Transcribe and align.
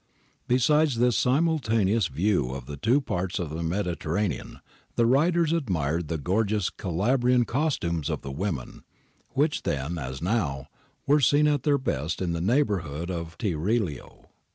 Besides 0.47 0.97
this 0.97 1.15
simultaneous 1.15 2.07
view 2.07 2.49
of 2.55 2.65
the 2.65 2.75
two 2.75 3.01
parts 3.01 3.37
of 3.37 3.51
the 3.51 3.61
Mediterranean, 3.61 4.59
the 4.95 5.05
riders 5.05 5.53
admired 5.53 6.07
the 6.07 6.17
gorgeous 6.17 6.71
Calabrian 6.71 7.45
costumes 7.45 8.09
of 8.09 8.23
the 8.23 8.31
women 8.31 8.83
which, 9.33 9.61
then 9.61 9.99
as 9.99 10.19
now, 10.19 10.69
were 11.05 11.19
seen 11.19 11.47
at 11.47 11.61
their 11.61 11.77
best 11.77 12.19
in 12.19 12.33
the 12.33 12.41
neighbourhood 12.41 13.11
of 13.11 13.37
Tiriolo. 13.37 14.29